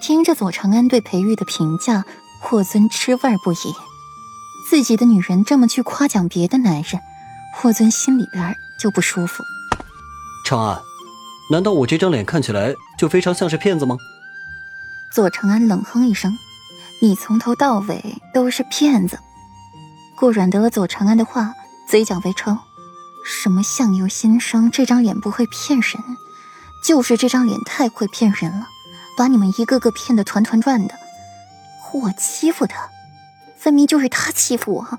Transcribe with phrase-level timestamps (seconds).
[0.00, 2.04] 听着左长安对裴玉的评价，
[2.40, 3.56] 霍尊吃味不已。
[4.68, 7.00] 自己的女人这么去夸奖别的男人，
[7.54, 9.44] 霍尊心里边就不舒服。
[10.46, 10.80] 长安，
[11.52, 13.96] 难道我这张脸看起来就非常像是骗子吗？
[15.12, 16.32] 左长安冷哼一声
[17.02, 19.18] ：“你从头到尾都是骗子。”
[20.16, 21.52] 顾阮得了左长安的话，
[21.86, 22.56] 嘴角微抽
[23.24, 26.02] ：“什么相由心生，这张脸不会骗人，
[26.86, 28.66] 就是这张脸太会骗人了。”
[29.20, 30.94] 把你们一个个骗得团团转的，
[31.92, 32.88] 我欺负他，
[33.54, 34.98] 分明就是他欺负我。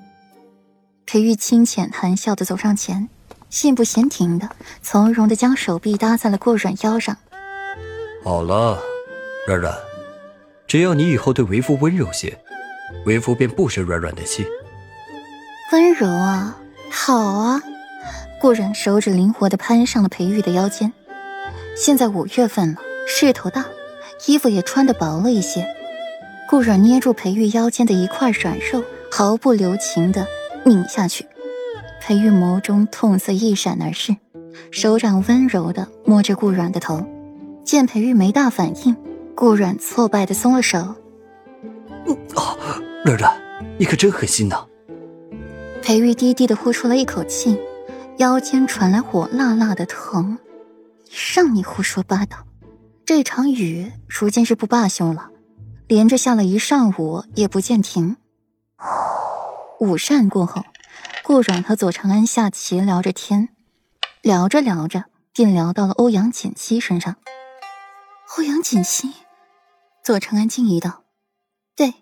[1.07, 3.09] 裴玉清浅含笑的走上前，
[3.49, 4.47] 信步闲庭的
[4.83, 7.17] 从容的将手臂搭在了顾软腰上。
[8.23, 8.79] 好了，
[9.47, 9.75] 软软，
[10.67, 12.37] 只要你以后对为夫温柔些，
[13.07, 14.45] 为夫便不生软软的气。
[15.71, 16.55] 温柔啊，
[16.91, 17.59] 好啊！
[18.39, 20.93] 顾软手指灵活的攀上了裴玉的腰间。
[21.75, 23.65] 现在五月份了，势头大。
[24.27, 25.67] 衣服也穿得薄了一些，
[26.49, 30.27] 顾软捏住裴玉腰间的一块软肉，毫不留情地
[30.63, 31.25] 拧下去。
[32.01, 34.15] 裴玉眸中痛色一闪而逝，
[34.71, 37.05] 手掌温柔地摸着顾软的头。
[37.63, 38.95] 见裴玉没大反应，
[39.35, 40.79] 顾软挫败地松了手。
[42.35, 42.57] 啊，
[43.05, 43.31] 软软，
[43.77, 44.65] 你可真狠心呐！
[45.81, 47.59] 裴玉低低地呼出了一口气，
[48.17, 50.37] 腰间传来火辣辣的疼。
[51.35, 52.37] 让你胡说八道！
[53.13, 55.31] 这场雨如今是不罢休了，
[55.85, 58.15] 连着下了一上午也不见停。
[59.81, 60.63] 午膳过后，
[61.21, 63.49] 顾阮和左长安下棋聊着天，
[64.21, 65.03] 聊着聊着
[65.33, 67.17] 便聊到了欧阳锦溪身上。
[68.37, 69.11] 欧阳锦溪，
[70.05, 71.03] 左长安惊疑道
[71.75, 71.93] ：“对，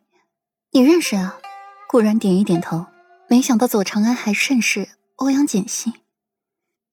[0.73, 1.39] 你认识啊？”
[1.89, 2.85] 顾然点一点头，
[3.27, 5.91] 没想到左长安还认识欧阳锦溪。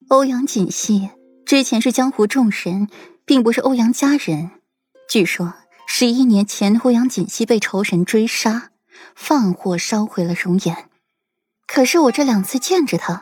[0.09, 1.11] 欧阳锦溪
[1.45, 2.89] 之前是江湖众神。
[3.27, 4.53] 并不是欧阳家人。
[5.09, 5.53] 据说
[5.87, 8.71] 十一年前，欧阳锦溪被仇人追杀，
[9.15, 10.89] 放火烧毁了容颜。
[11.67, 13.21] 可是我这两次见着他，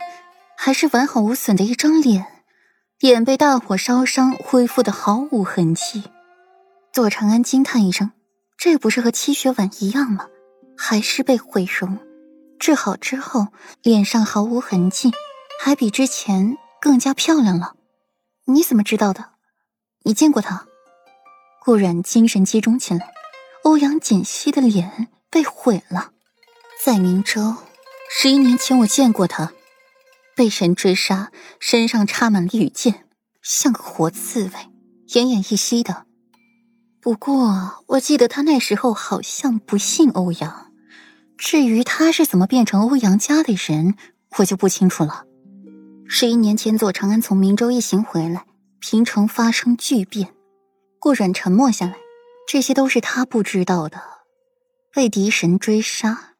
[0.56, 2.27] 还是完好无损的一张脸，
[3.01, 6.05] 脸被大火烧伤，恢复的毫无痕迹。
[6.93, 8.12] 左长安惊叹一声
[8.56, 10.29] ：“这不是和七雪婉一样吗？
[10.77, 11.99] 还是被毁容，
[12.59, 13.49] 治好之后
[13.83, 15.12] 脸上毫无痕迹，
[15.61, 17.75] 还比之前更加漂亮了。
[18.47, 19.31] 你怎么知道的？”
[20.07, 20.67] 你见过他？
[21.65, 23.15] 顾然精神集中起来。
[23.63, 26.11] 欧阳锦溪的脸被毁了，
[26.85, 27.57] 在明州，
[28.11, 29.55] 十一年前我见过他，
[30.37, 33.07] 被人追杀，身上插满了羽箭，
[33.43, 34.51] 像个活刺猬，
[35.09, 36.05] 奄奄一息的。
[37.01, 40.71] 不过我记得他那时候好像不姓欧阳。
[41.39, 43.95] 至于他是怎么变成欧阳家的人，
[44.37, 45.25] 我就不清楚了。
[46.07, 48.45] 十一年前，左长安从明州一行回来。
[48.87, 50.34] 平城发生巨变，
[50.99, 51.97] 顾阮沉默下来。
[52.47, 53.99] 这些都是他不知道的。
[54.93, 56.34] 被敌神追杀，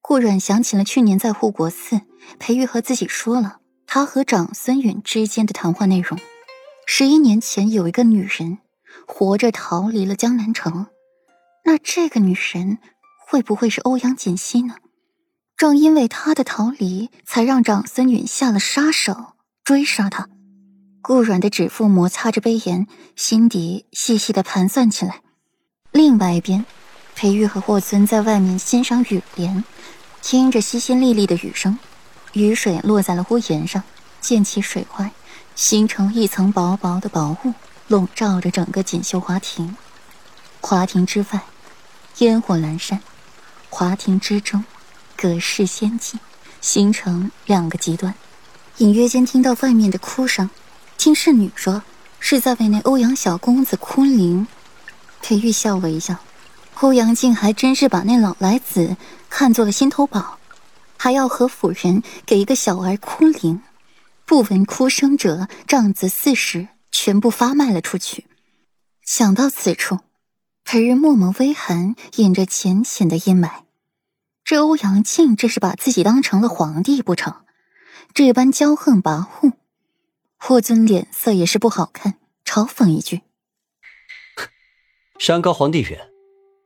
[0.00, 2.02] 顾阮想起了去年在护国寺，
[2.38, 6.16] 裴玉和自己说了他和长孙远之间的谈话内容。
[6.86, 8.58] 十一年前有一个女人
[9.08, 10.86] 活着逃离了江南城，
[11.64, 12.78] 那这个女人
[13.26, 14.76] 会不会是欧阳锦溪呢？
[15.56, 19.32] 正因为她的逃离，才让长孙远下了杀手
[19.64, 20.28] 追杀她。
[21.02, 22.86] 顾软的指腹摩擦着杯沿，
[23.16, 25.20] 心底细细的盘算起来。
[25.90, 26.64] 另外一边，
[27.16, 29.64] 裴玉和霍尊在外面欣赏雨帘，
[30.22, 31.76] 听着淅淅沥沥的雨声，
[32.34, 33.82] 雨水落在了屋檐上，
[34.20, 35.10] 溅起水花，
[35.56, 37.52] 形成一层薄薄的薄雾，
[37.88, 39.76] 笼罩着整个锦绣华庭。
[40.60, 41.40] 华庭之外，
[42.18, 43.00] 烟火阑珊；
[43.68, 44.64] 华庭之中，
[45.16, 46.20] 隔世仙境，
[46.60, 48.14] 形成两个极端。
[48.76, 50.48] 隐约间听到外面的哭声。
[51.02, 51.82] 听侍女说，
[52.20, 54.46] 是在为那欧阳小公子哭灵。
[55.20, 56.20] 裴玉笑了一笑，
[56.74, 58.96] 欧阳靖还真是把那老来子
[59.28, 60.38] 看作了心头宝，
[60.96, 63.60] 还要和府人给一个小儿哭灵。
[64.24, 68.26] 不闻哭声者，杖子四十，全部发卖了出去。
[69.04, 69.98] 想到此处，
[70.62, 73.50] 裴玉默默微寒，引着浅浅的阴霾。
[74.44, 77.34] 这欧阳靖，这是把自己当成了皇帝不成？
[78.14, 79.54] 这般骄横跋扈。
[80.44, 83.20] 霍尊脸色也是不好看，嘲讽一句
[85.16, 86.10] ：“山高皇帝远，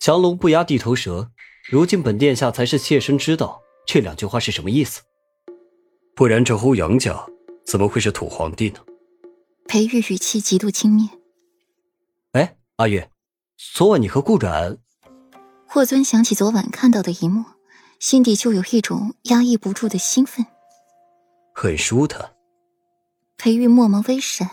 [0.01, 1.31] 强龙不压地头蛇。
[1.69, 5.03] 如今本殿下才是切身知道这两句话是什么意思。
[6.15, 7.27] 不然这欧阳家
[7.67, 8.81] 怎么会是土皇帝呢？”
[9.69, 11.11] 裴玉语气极度轻蔑。
[12.33, 13.11] 哎，阿月，
[13.59, 14.79] 昨晚你和顾阮……
[15.69, 17.45] 霍尊想起昨晚看到的一幕，
[18.01, 20.47] 心底就有一种压抑不住的兴奋。
[21.55, 22.36] 很舒坦。
[23.39, 24.51] 裴玉默默微闪，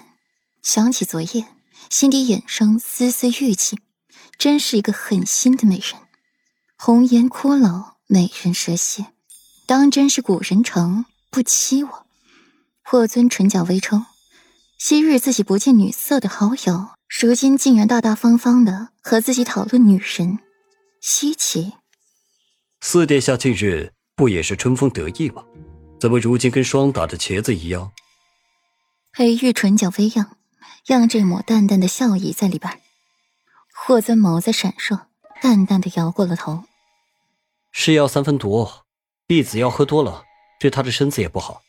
[0.61, 1.45] 想起昨夜，
[1.89, 3.79] 心底衍生丝丝郁气，
[4.37, 5.93] 真是一个狠心的美人。
[6.77, 9.05] 红颜骷髅，美人蛇蝎，
[9.65, 12.05] 当真是古人城不欺我。
[12.83, 14.01] 霍尊唇角微抽，
[14.77, 16.89] 昔日自己不近女色的好友，
[17.21, 20.39] 如今竟然大大方方的和自己讨论女人，
[21.01, 21.73] 稀奇。
[22.81, 25.41] 四殿下近日不也是春风得意吗？
[26.01, 27.89] 怎么如今跟霜打的茄子一样？
[29.15, 30.37] 裴玉唇角微漾，
[30.87, 32.81] 漾着一抹淡淡的笑意在里边。
[33.71, 35.01] 霍尊眸子闪烁，
[35.39, 36.63] 淡淡的摇过了头。
[37.71, 38.67] 是药三分毒，
[39.27, 40.23] 婢子药喝多了，
[40.59, 41.61] 对他的身子也不好。